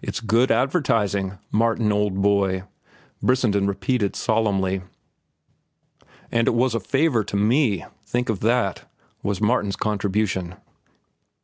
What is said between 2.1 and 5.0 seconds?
boy," Brissenden repeated solemnly.